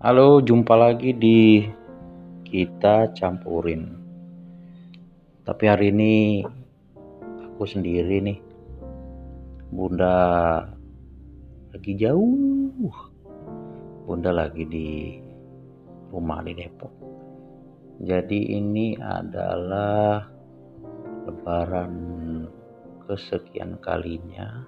Halo, 0.00 0.40
jumpa 0.40 0.80
lagi 0.80 1.12
di 1.12 1.60
kita 2.48 3.12
campurin. 3.12 3.84
Tapi 5.44 5.64
hari 5.68 5.92
ini 5.92 6.40
aku 7.44 7.68
sendiri 7.68 8.24
nih. 8.24 8.40
Bunda 9.68 10.16
lagi 11.68 11.92
jauh. 12.00 12.88
Bunda 14.08 14.32
lagi 14.32 14.64
di 14.64 15.20
rumah 16.08 16.40
di 16.48 16.56
Depok. 16.56 16.94
Jadi 18.00 18.56
ini 18.56 18.96
adalah 18.96 20.24
lebaran 21.28 21.92
kesekian 23.04 23.76
kalinya 23.84 24.64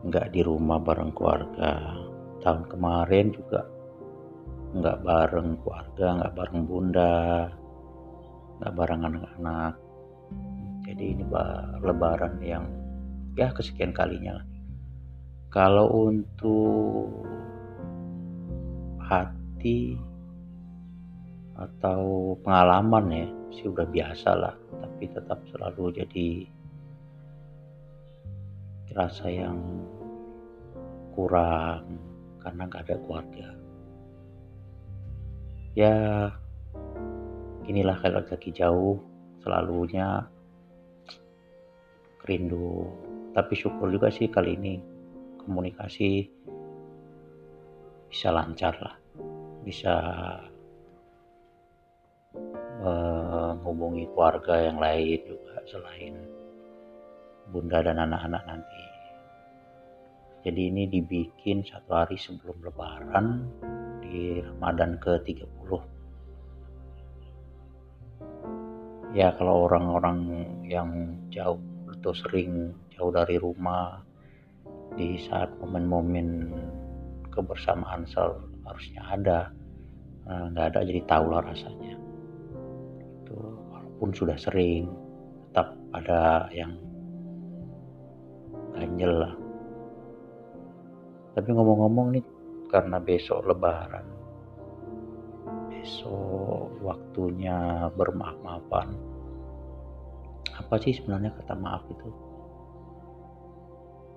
nggak 0.00 0.32
di 0.32 0.40
rumah 0.40 0.80
bareng 0.80 1.12
keluarga 1.12 1.92
tahun 2.44 2.68
kemarin 2.68 3.32
juga 3.32 3.64
nggak 4.76 5.00
bareng 5.00 5.56
keluarga 5.64 6.06
nggak 6.20 6.34
bareng 6.36 6.62
bunda 6.68 7.16
nggak 8.60 8.74
bareng 8.76 9.02
anak-anak. 9.02 9.74
Jadi 10.84 11.04
ini 11.16 11.24
lebaran 11.80 12.36
yang 12.44 12.68
ya 13.34 13.50
kesekian 13.50 13.96
kalinya 13.96 14.38
kalau 15.48 16.10
untuk 16.10 17.24
hati 19.00 19.96
atau 21.54 22.34
pengalaman 22.42 23.06
ya 23.10 23.26
sih 23.54 23.70
udah 23.70 23.86
biasa 23.88 24.30
lah. 24.34 24.54
Tapi 24.82 25.04
tetap 25.08 25.38
selalu 25.48 26.04
jadi 26.04 26.28
rasa 28.94 29.26
yang 29.26 29.58
kurang 31.14 32.13
karena 32.44 32.62
nggak 32.68 32.84
ada 32.84 32.96
keluarga. 33.00 33.48
Ya 35.74 35.94
inilah 37.64 37.96
kalau 37.98 38.20
lagi 38.20 38.50
jauh 38.52 39.00
selalunya 39.40 40.28
rindu. 42.28 42.86
Tapi 43.34 43.52
syukur 43.58 43.90
juga 43.90 44.12
sih 44.12 44.30
kali 44.30 44.54
ini 44.54 44.78
komunikasi 45.42 46.30
bisa 48.06 48.30
lancar 48.30 48.76
lah. 48.78 48.94
Bisa 49.64 49.94
menghubungi 52.84 54.04
keluarga 54.12 54.60
yang 54.60 54.76
lain 54.76 55.18
juga 55.24 55.56
selain 55.64 56.14
bunda 57.48 57.80
dan 57.80 57.96
anak-anak 57.96 58.44
nanti 58.44 58.93
jadi 60.44 60.60
ini 60.68 60.84
dibikin 60.92 61.64
satu 61.64 61.90
hari 62.04 62.20
sebelum 62.20 62.60
lebaran 62.60 63.48
di 64.04 64.44
Ramadan 64.44 65.00
ke-30 65.00 65.70
ya 69.14 69.30
kalau 69.38 69.70
orang-orang 69.70 70.18
yang 70.66 71.16
jauh 71.30 71.62
atau 71.94 72.12
sering 72.12 72.74
jauh 72.92 73.14
dari 73.14 73.38
rumah 73.38 74.02
di 74.98 75.16
saat 75.18 75.50
momen-momen 75.62 76.50
kebersamaan 77.30 78.06
harusnya 78.66 79.02
ada. 79.10 79.50
Nah, 80.24 80.50
nggak 80.54 80.66
ada 80.74 80.80
jadi 80.86 81.02
tahu 81.04 81.26
lah 81.30 81.42
rasanya. 81.42 81.94
Itu 83.22 83.36
walaupun 83.70 84.10
sudah 84.14 84.38
sering 84.38 84.88
tetap 85.50 85.74
ada 85.94 86.50
yang 86.50 86.74
ganjel 88.74 89.14
lah 89.22 89.34
tapi 91.34 91.48
ngomong-ngomong 91.50 92.14
nih 92.14 92.24
karena 92.70 93.02
besok 93.02 93.44
lebaran 93.46 94.06
besok 95.68 96.72
waktunya 96.80 97.90
bermaaf-maafan 97.92 99.14
apa 100.54 100.78
sih 100.78 100.94
sebenarnya 100.94 101.34
kata 101.34 101.54
maaf 101.58 101.82
itu? 101.90 102.08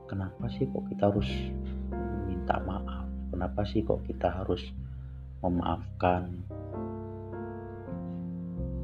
Kenapa 0.05 0.45
sih 0.53 0.69
kok 0.69 0.85
kita 0.85 1.09
harus 1.09 1.29
minta 2.29 2.61
maaf? 2.61 3.09
Kenapa 3.33 3.61
sih 3.65 3.81
kok 3.81 4.05
kita 4.05 4.29
harus 4.29 4.61
memaafkan? 5.41 6.45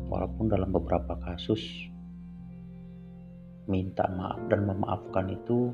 Walaupun 0.09 0.45
dalam 0.49 0.73
beberapa 0.73 1.13
kasus 1.21 1.61
minta 3.69 4.09
maaf 4.09 4.41
dan 4.49 4.65
memaafkan 4.65 5.29
itu 5.29 5.71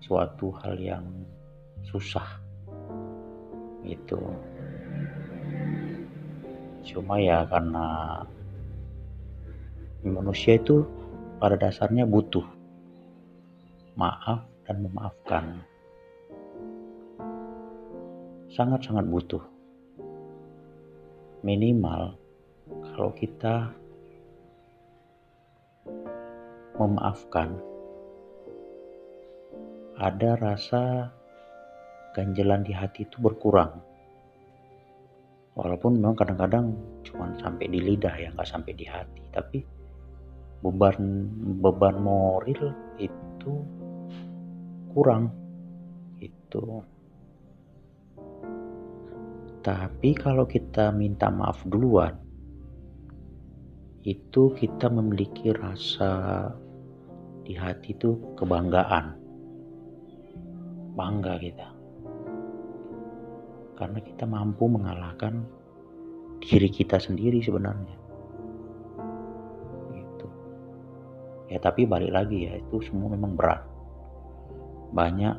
suatu 0.00 0.50
hal 0.64 0.80
yang 0.80 1.04
susah 1.84 2.26
gitu. 3.84 4.20
Cuma 6.84 7.20
ya 7.20 7.44
karena 7.46 8.20
manusia 10.02 10.56
itu 10.56 10.84
pada 11.40 11.56
dasarnya 11.56 12.08
butuh 12.08 12.44
maaf 13.96 14.44
dan 14.64 14.84
memaafkan. 14.84 15.44
Sangat-sangat 18.50 19.06
butuh. 19.06 19.44
Minimal 21.40 22.18
kalau 22.92 23.12
kita 23.16 23.72
memaafkan 26.76 27.56
ada 30.00 30.32
rasa 30.40 31.12
ganjelan 32.16 32.64
di 32.64 32.72
hati 32.72 33.04
itu 33.04 33.20
berkurang. 33.20 33.84
Walaupun 35.52 36.00
memang 36.00 36.16
kadang-kadang 36.16 36.72
cuma 37.04 37.28
sampai 37.36 37.68
di 37.68 37.84
lidah 37.84 38.16
ya, 38.16 38.32
nggak 38.32 38.48
sampai 38.48 38.72
di 38.72 38.88
hati. 38.88 39.20
Tapi 39.28 39.58
beban 40.64 40.96
beban 41.60 42.00
moral 42.00 42.72
itu 42.96 43.52
kurang 44.96 45.28
itu. 46.16 46.80
Tapi 49.60 50.10
kalau 50.16 50.48
kita 50.48 50.88
minta 50.96 51.28
maaf 51.28 51.60
duluan, 51.68 52.16
itu 54.00 54.56
kita 54.56 54.88
memiliki 54.88 55.52
rasa 55.52 56.48
di 57.44 57.52
hati 57.52 57.92
itu 57.92 58.16
kebanggaan 58.40 59.20
bangga 60.94 61.34
kita. 61.38 61.68
Karena 63.78 63.98
kita 64.02 64.24
mampu 64.28 64.68
mengalahkan 64.68 65.40
diri 66.40 66.68
kita 66.68 67.00
sendiri 67.00 67.40
sebenarnya. 67.40 67.96
Gitu. 69.92 70.26
Ya 71.52 71.58
tapi 71.60 71.84
balik 71.88 72.12
lagi 72.12 72.48
ya 72.48 72.60
itu 72.60 72.80
semua 72.84 73.12
memang 73.12 73.36
berat. 73.36 73.64
Banyak 74.90 75.36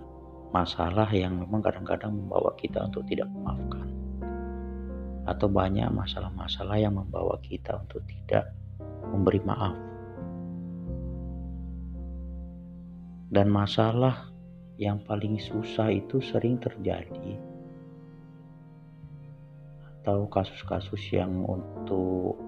masalah 0.56 1.07
yang 1.12 1.38
memang 1.38 1.62
kadang-kadang 1.62 2.16
membawa 2.16 2.56
kita 2.57 2.88
untuk 2.88 3.06
tidak 3.06 3.28
memaafkan. 3.29 3.88
Atau 5.29 5.47
banyak 5.51 5.85
masalah-masalah 5.94 6.81
yang 6.81 6.97
membawa 6.97 7.38
kita 7.45 7.78
untuk 7.78 8.01
tidak 8.09 8.50
memberi 9.12 9.41
maaf. 9.45 9.75
Dan 13.31 13.47
masalah 13.47 14.31
yang 14.81 14.97
paling 15.06 15.38
susah 15.38 15.94
itu 15.94 16.18
sering 16.18 16.58
terjadi. 16.58 17.38
Atau 20.02 20.25
kasus-kasus 20.25 21.14
yang 21.14 21.46
untuk 21.46 22.42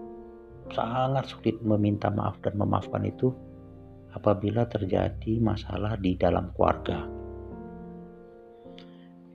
sangat 0.73 1.29
sulit 1.29 1.61
meminta 1.61 2.09
maaf 2.09 2.41
dan 2.41 2.57
memaafkan 2.57 3.05
itu 3.05 3.29
apabila 4.17 4.66
terjadi 4.66 5.38
masalah 5.38 5.94
di 6.01 6.18
dalam 6.18 6.50
keluarga. 6.57 7.06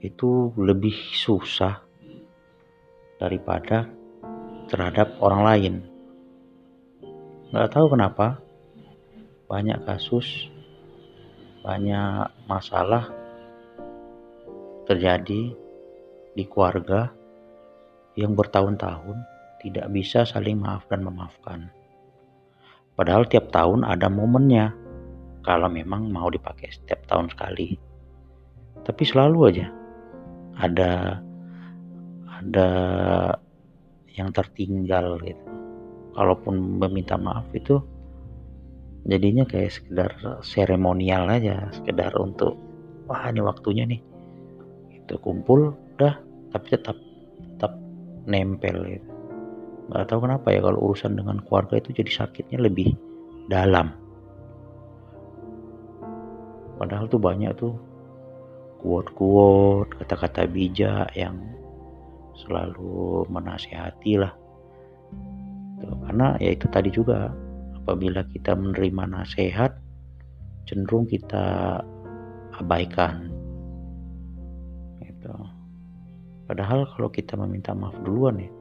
Itu 0.02 0.58
lebih 0.58 0.94
susah 1.14 1.78
daripada 3.22 3.86
terhadap 4.66 5.22
orang 5.22 5.42
lain. 5.46 5.74
Nggak 7.54 7.70
tahu 7.78 7.94
kenapa 7.94 8.42
banyak 9.46 9.86
kasus 9.86 10.50
banyak 11.68 12.32
masalah 12.48 13.12
terjadi 14.88 15.52
di 16.32 16.44
keluarga 16.48 17.12
yang 18.16 18.32
bertahun-tahun 18.32 19.20
tidak 19.60 19.86
bisa 19.92 20.24
saling 20.24 20.56
maaf 20.64 20.88
dan 20.88 21.04
memaafkan. 21.04 21.68
Padahal 22.96 23.28
tiap 23.28 23.52
tahun 23.52 23.84
ada 23.84 24.08
momennya 24.08 24.72
kalau 25.44 25.68
memang 25.68 26.08
mau 26.08 26.32
dipakai 26.32 26.72
setiap 26.72 27.04
tahun 27.04 27.28
sekali. 27.28 27.76
Tapi 28.88 29.02
selalu 29.04 29.38
aja 29.52 29.68
ada 30.56 31.20
ada 32.32 32.68
yang 34.16 34.32
tertinggal 34.32 35.20
gitu. 35.20 35.44
Kalaupun 36.16 36.80
meminta 36.80 37.20
maaf 37.20 37.44
itu 37.52 37.76
jadinya 39.08 39.48
kayak 39.48 39.72
sekedar 39.72 40.10
seremonial 40.44 41.32
aja 41.32 41.72
sekedar 41.72 42.12
untuk 42.20 42.60
wah 43.08 43.32
ini 43.32 43.40
waktunya 43.40 43.88
nih. 43.88 44.00
Itu 44.92 45.16
kumpul 45.24 45.72
udah 45.96 46.20
tapi 46.52 46.66
tetap 46.76 46.96
tetap 47.56 47.72
nempel 48.28 48.76
gitu. 48.84 49.10
Nggak 49.88 50.04
tahu 50.12 50.20
kenapa 50.28 50.46
ya 50.52 50.60
kalau 50.60 50.92
urusan 50.92 51.16
dengan 51.16 51.40
keluarga 51.40 51.80
itu 51.80 51.96
jadi 51.96 52.12
sakitnya 52.12 52.60
lebih 52.60 52.92
dalam. 53.48 53.96
Padahal 56.76 57.08
tuh 57.08 57.18
banyak 57.18 57.56
tuh 57.56 57.74
quote-quote 58.84 59.98
kata-kata 59.98 60.46
bijak 60.46 61.10
yang 61.18 61.34
selalu 62.38 63.26
menasehati 63.26 64.14
lah 64.22 64.30
karena 66.06 66.38
ya 66.38 66.54
itu 66.54 66.66
tadi 66.70 66.90
juga 66.94 67.34
apabila 67.88 68.20
kita 68.28 68.52
menerima 68.52 69.16
nasihat 69.16 69.72
cenderung 70.68 71.08
kita 71.08 71.80
abaikan. 72.60 73.32
Gitu. 75.00 75.32
Padahal 76.44 76.84
kalau 76.92 77.08
kita 77.08 77.32
meminta 77.40 77.72
maaf 77.72 77.96
duluan 78.04 78.44
ya 78.44 78.52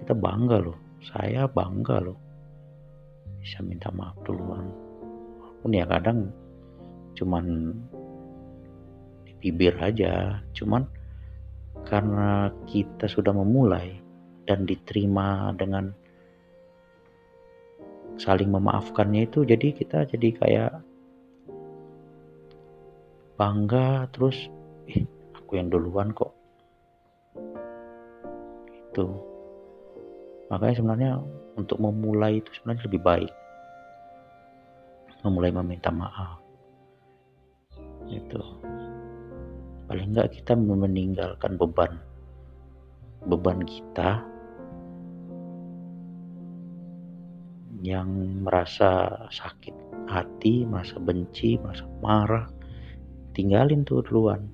kita 0.00 0.16
bangga 0.16 0.56
loh. 0.56 0.80
Saya 1.04 1.44
bangga 1.52 2.00
loh 2.00 2.16
bisa 3.44 3.60
minta 3.60 3.92
maaf 3.92 4.16
duluan. 4.24 4.64
Walaupun 5.44 5.76
ya 5.76 5.84
kadang 5.84 6.32
cuman 7.12 7.76
di 9.28 9.36
bibir 9.36 9.76
aja 9.84 10.40
cuman 10.56 10.88
karena 11.84 12.48
kita 12.64 13.04
sudah 13.04 13.36
memulai 13.36 14.00
dan 14.48 14.64
diterima 14.64 15.52
dengan 15.60 15.92
saling 18.18 18.50
memaafkannya 18.50 19.30
itu 19.30 19.46
jadi 19.46 19.70
kita 19.70 20.04
jadi 20.10 20.28
kayak 20.36 20.72
bangga 23.38 24.10
terus 24.10 24.50
eh 24.90 25.06
aku 25.38 25.56
yang 25.56 25.70
duluan 25.70 26.10
kok. 26.10 26.34
Itu. 28.74 29.06
Makanya 30.50 30.74
sebenarnya 30.74 31.12
untuk 31.54 31.78
memulai 31.78 32.42
itu 32.42 32.50
sebenarnya 32.58 32.86
lebih 32.90 33.00
baik. 33.06 33.32
Memulai 35.22 35.54
meminta 35.54 35.94
maaf. 35.94 36.42
Itu. 38.10 38.42
Paling 39.86 40.12
enggak 40.12 40.34
kita 40.34 40.52
meninggalkan 40.58 41.56
beban 41.56 41.96
beban 43.26 43.66
kita 43.66 44.22
yang 47.88 48.08
merasa 48.44 49.24
sakit 49.32 50.06
hati, 50.08 50.68
merasa 50.68 51.00
benci, 51.00 51.56
merasa 51.56 51.88
marah, 52.04 52.46
tinggalin 53.32 53.84
tuh 53.88 54.04
duluan. 54.04 54.44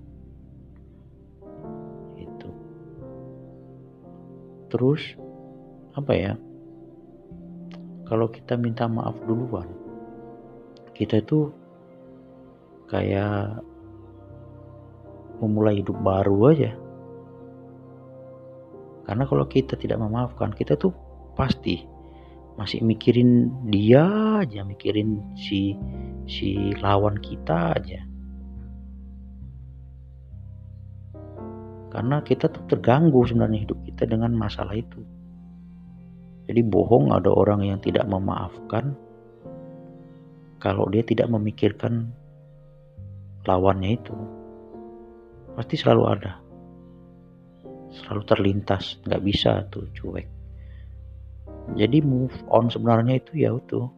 Itu. 2.15 2.49
Terus 4.71 5.03
apa 5.95 6.13
ya 6.15 6.35
kalau 8.11 8.27
kita 8.27 8.59
minta 8.59 8.91
maaf 8.91 9.15
duluan 9.31 9.71
kita 10.95 11.23
itu 11.23 11.55
kayak 12.91 13.63
memulai 15.39 15.79
hidup 15.79 15.95
baru 16.03 16.37
aja 16.51 16.75
karena 19.07 19.25
kalau 19.29 19.47
kita 19.47 19.79
tidak 19.79 20.03
memaafkan 20.03 20.51
kita 20.51 20.75
tuh 20.75 20.91
pasti 21.39 21.94
masih 22.55 22.83
mikirin 22.87 23.51
dia 23.71 24.07
aja 24.43 24.63
mikirin 24.63 25.19
si 25.35 25.75
si 26.31 26.75
lawan 26.79 27.19
kita 27.19 27.75
aja 27.75 28.01
karena 31.91 32.23
kita 32.27 32.51
tuh 32.51 32.63
terganggu 32.71 33.23
sebenarnya 33.27 33.67
hidup 33.67 33.79
kita 33.87 34.07
dengan 34.07 34.35
masalah 34.35 34.75
itu 34.75 35.03
jadi 36.47 36.61
bohong 36.63 37.11
ada 37.11 37.33
orang 37.33 37.65
yang 37.65 37.81
tidak 37.81 38.07
memaafkan 38.07 38.95
kalau 40.65 40.89
dia 40.89 41.05
tidak 41.05 41.29
memikirkan 41.29 42.09
lawannya 43.45 44.01
itu. 44.01 44.17
Pasti 45.53 45.77
selalu 45.77 46.03
ada. 46.09 46.33
Selalu 47.95 48.23
terlintas, 48.27 48.99
nggak 49.05 49.23
bisa 49.23 49.69
tuh 49.69 49.87
cuek. 49.93 50.27
Jadi 51.73 52.05
move 52.05 52.37
on 52.53 52.69
sebenarnya 52.69 53.17
itu 53.17 53.33
ya 53.41 53.57
itu. 53.57 53.89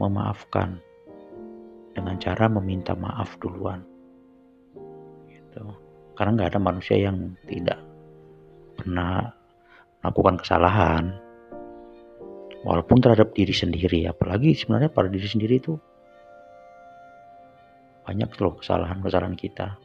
Memaafkan. 0.00 0.80
Dengan 1.92 2.16
cara 2.16 2.48
meminta 2.48 2.96
maaf 2.96 3.36
duluan. 3.36 3.84
Gitu. 5.28 5.64
Karena 6.16 6.40
nggak 6.40 6.50
ada 6.56 6.60
manusia 6.62 6.96
yang 6.96 7.36
tidak 7.44 7.76
pernah 8.80 9.28
melakukan 10.00 10.40
kesalahan. 10.40 11.04
Walaupun 12.64 13.04
terhadap 13.04 13.36
diri 13.36 13.52
sendiri. 13.52 14.08
Apalagi 14.08 14.56
sebenarnya 14.56 14.88
pada 14.88 15.12
diri 15.12 15.28
sendiri 15.28 15.60
itu 15.60 15.76
banyak 18.08 18.32
loh 18.40 18.56
kesalahan-kesalahan 18.56 19.36
kita. 19.36 19.76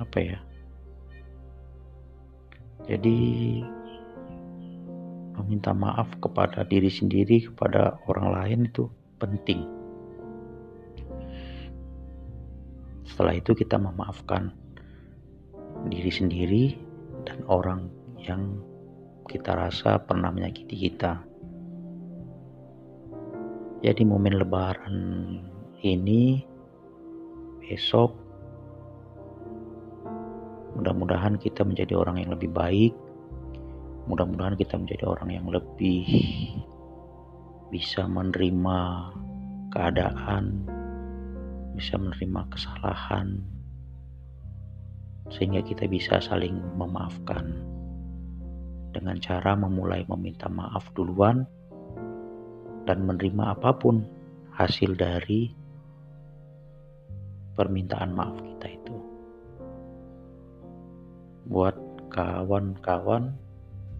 Apa 0.00 0.16
ya 0.16 0.40
jadi 2.88 3.18
meminta 5.40 5.72
maaf 5.72 6.08
kepada 6.20 6.62
diri 6.68 6.92
sendiri 6.92 7.48
kepada 7.48 7.96
orang 8.06 8.28
lain 8.32 8.60
itu 8.68 8.86
penting 9.20 9.80
setelah 13.20 13.36
itu 13.36 13.52
kita 13.52 13.76
memaafkan 13.76 14.48
diri 15.92 16.08
sendiri 16.08 16.64
dan 17.28 17.44
orang 17.52 17.92
yang 18.16 18.56
kita 19.28 19.52
rasa 19.52 20.00
pernah 20.00 20.32
menyakiti 20.32 20.88
kita. 20.88 21.20
Jadi 23.80 24.02
momen 24.04 24.40
lebaran 24.40 24.96
ini 25.80 26.44
besok 27.60 28.12
mudah-mudahan 30.80 31.36
kita 31.36 31.60
menjadi 31.60 31.92
orang 31.92 32.24
yang 32.24 32.32
lebih 32.32 32.48
baik. 32.48 32.96
Mudah-mudahan 34.08 34.56
kita 34.56 34.80
menjadi 34.80 35.04
orang 35.04 35.28
yang 35.28 35.46
lebih 35.52 36.08
bisa 37.68 38.08
menerima 38.08 38.78
keadaan, 39.68 40.64
bisa 41.76 42.00
menerima 42.00 42.48
kesalahan, 42.48 43.44
sehingga 45.28 45.60
kita 45.60 45.84
bisa 45.84 46.16
saling 46.18 46.56
memaafkan 46.80 47.60
dengan 48.90 49.20
cara 49.20 49.52
memulai 49.54 50.02
meminta 50.08 50.48
maaf 50.48 50.88
duluan 50.96 51.44
dan 52.88 53.04
menerima 53.04 53.54
apa 53.54 53.76
pun 53.76 54.02
hasil 54.56 54.96
dari 54.96 55.52
permintaan 57.54 58.16
maaf 58.16 58.40
kita 58.40 58.66
itu. 58.72 59.09
Buat 61.50 61.74
kawan-kawan, 62.14 63.34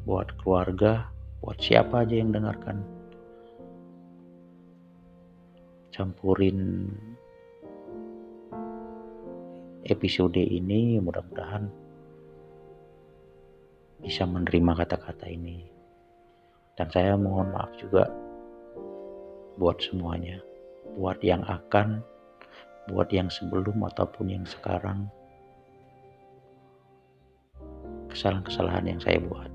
buat 0.06 0.30
keluarga, 0.38 1.10
buat 1.42 1.58
siapa 1.58 2.06
aja 2.06 2.14
yang 2.14 2.30
dengarkan. 2.30 2.78
Campurin 5.90 6.86
episode 9.82 10.38
ini 10.38 11.02
mudah-mudahan 11.02 11.66
bisa 13.98 14.30
menerima 14.30 14.86
kata-kata 14.86 15.26
ini. 15.26 15.66
Dan 16.78 16.86
saya 16.94 17.18
mohon 17.18 17.50
maaf 17.50 17.74
juga 17.82 18.06
buat 19.58 19.82
semuanya, 19.82 20.38
buat 20.94 21.18
yang 21.18 21.42
akan, 21.42 21.98
buat 22.94 23.10
yang 23.10 23.26
sebelum 23.26 23.82
ataupun 23.90 24.38
yang 24.38 24.46
sekarang. 24.46 25.10
Kesalahan-kesalahan 28.10 28.90
yang 28.90 29.00
saya 29.00 29.22
buat. 29.22 29.50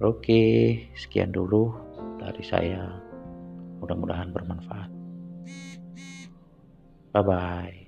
Oke, 0.00 0.76
sekian 0.96 1.28
dulu 1.30 1.76
dari 2.16 2.40
saya. 2.40 2.88
Mudah-mudahan 3.84 4.32
bermanfaat. 4.32 4.90
Bye 7.12 7.24
bye. 7.26 7.79